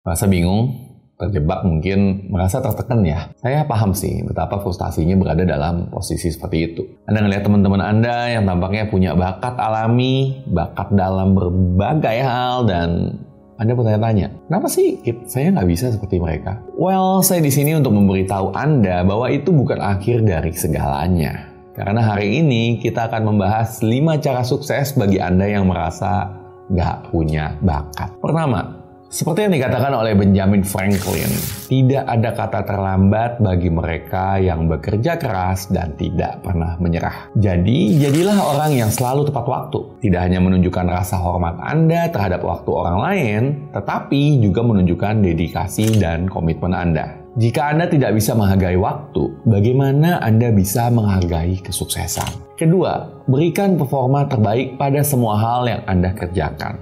[0.00, 0.72] Merasa bingung,
[1.20, 3.28] terjebak mungkin merasa tertekan ya.
[3.36, 6.82] Saya paham sih betapa frustasinya berada dalam posisi seperti itu.
[7.04, 13.20] Anda ngelihat teman-teman Anda yang tampaknya punya bakat alami, bakat dalam berbagai hal dan
[13.60, 14.96] anda bertanya-tanya, kenapa sih
[15.28, 16.64] saya nggak bisa seperti mereka?
[16.80, 21.52] Well, saya di sini untuk memberitahu Anda bahwa itu bukan akhir dari segalanya.
[21.76, 26.32] Karena hari ini kita akan membahas 5 cara sukses bagi Anda yang merasa
[26.72, 28.16] nggak punya bakat.
[28.24, 28.79] Pertama,
[29.10, 31.26] seperti yang dikatakan oleh Benjamin Franklin,
[31.66, 37.26] tidak ada kata terlambat bagi mereka yang bekerja keras dan tidak pernah menyerah.
[37.34, 39.98] Jadi, jadilah orang yang selalu tepat waktu.
[40.06, 43.42] Tidak hanya menunjukkan rasa hormat Anda terhadap waktu orang lain,
[43.74, 47.18] tetapi juga menunjukkan dedikasi dan komitmen Anda.
[47.34, 52.54] Jika Anda tidak bisa menghargai waktu, bagaimana Anda bisa menghargai kesuksesan?
[52.54, 56.78] Kedua, berikan performa terbaik pada semua hal yang Anda kerjakan.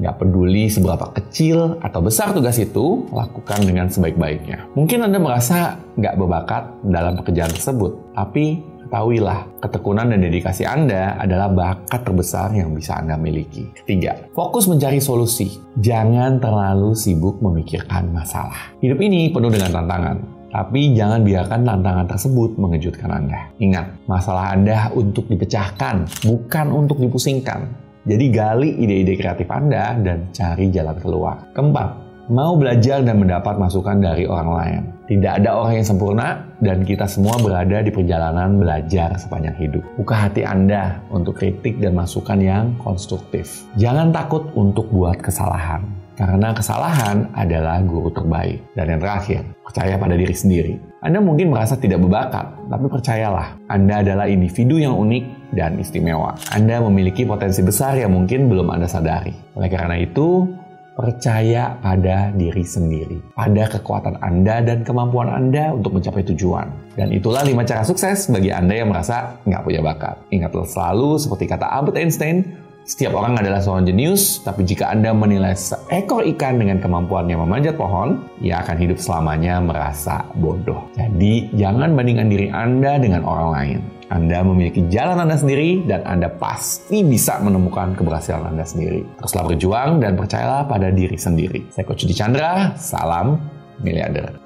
[0.00, 4.72] Nggak peduli seberapa kecil atau besar tugas itu, lakukan dengan sebaik-baiknya.
[4.72, 11.48] Mungkin Anda merasa nggak berbakat dalam pekerjaan tersebut, tapi ketahuilah, ketekunan dan dedikasi Anda adalah
[11.48, 13.72] bakat terbesar yang bisa Anda miliki.
[13.72, 15.60] Ketiga, fokus mencari solusi.
[15.80, 18.76] Jangan terlalu sibuk memikirkan masalah.
[18.84, 20.16] Hidup ini penuh dengan tantangan,
[20.52, 23.48] tapi jangan biarkan tantangan tersebut mengejutkan Anda.
[23.56, 27.91] Ingat, masalah Anda untuk dipecahkan, bukan untuk dipusingkan.
[28.02, 31.46] Jadi gali ide-ide kreatif Anda dan cari jalan keluar.
[31.54, 31.88] Keempat,
[32.34, 34.82] mau belajar dan mendapat masukan dari orang lain.
[35.06, 36.28] Tidak ada orang yang sempurna
[36.58, 39.86] dan kita semua berada di perjalanan belajar sepanjang hidup.
[40.02, 43.62] Buka hati Anda untuk kritik dan masukan yang konstruktif.
[43.78, 46.01] Jangan takut untuk buat kesalahan.
[46.22, 48.62] Karena kesalahan adalah guru terbaik.
[48.78, 50.78] Dan yang terakhir, percaya pada diri sendiri.
[51.02, 56.38] Anda mungkin merasa tidak berbakat, tapi percayalah, Anda adalah individu yang unik dan istimewa.
[56.54, 59.34] Anda memiliki potensi besar yang mungkin belum Anda sadari.
[59.58, 60.46] Oleh karena itu,
[60.94, 66.94] percaya pada diri sendiri, pada kekuatan Anda dan kemampuan Anda untuk mencapai tujuan.
[66.94, 70.22] Dan itulah lima cara sukses bagi Anda yang merasa nggak punya bakat.
[70.30, 75.54] Ingatlah selalu, seperti kata Albert Einstein, setiap orang adalah seorang jenius, tapi jika Anda menilai
[75.54, 80.90] seekor ikan dengan kemampuannya memanjat pohon, ia akan hidup selamanya merasa bodoh.
[80.98, 83.78] Jadi, jangan bandingkan diri Anda dengan orang lain.
[84.10, 89.06] Anda memiliki jalan Anda sendiri dan Anda pasti bisa menemukan keberhasilan Anda sendiri.
[89.22, 91.70] Teruslah berjuang dan percayalah pada diri sendiri.
[91.70, 93.40] Saya Coach Chandra, salam
[93.80, 94.41] miliarder.